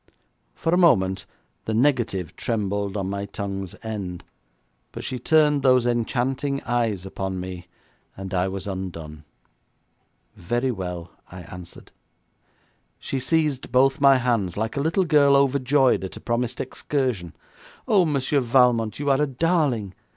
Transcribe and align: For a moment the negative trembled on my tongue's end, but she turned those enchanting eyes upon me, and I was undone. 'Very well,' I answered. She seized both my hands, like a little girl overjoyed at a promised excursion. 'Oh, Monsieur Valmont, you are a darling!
For 0.55 0.73
a 0.73 0.79
moment 0.79 1.27
the 1.65 1.75
negative 1.75 2.35
trembled 2.35 2.97
on 2.97 3.07
my 3.07 3.27
tongue's 3.27 3.75
end, 3.83 4.23
but 4.91 5.03
she 5.03 5.19
turned 5.19 5.61
those 5.61 5.85
enchanting 5.85 6.59
eyes 6.63 7.05
upon 7.05 7.39
me, 7.39 7.67
and 8.17 8.33
I 8.33 8.47
was 8.47 8.65
undone. 8.65 9.25
'Very 10.35 10.71
well,' 10.71 11.11
I 11.31 11.41
answered. 11.41 11.91
She 12.97 13.19
seized 13.19 13.71
both 13.71 14.01
my 14.01 14.15
hands, 14.17 14.57
like 14.57 14.75
a 14.75 14.81
little 14.81 15.05
girl 15.05 15.35
overjoyed 15.35 16.03
at 16.03 16.17
a 16.17 16.19
promised 16.19 16.59
excursion. 16.59 17.35
'Oh, 17.87 18.03
Monsieur 18.03 18.39
Valmont, 18.39 18.97
you 18.97 19.07
are 19.11 19.21
a 19.21 19.27
darling! 19.27 19.93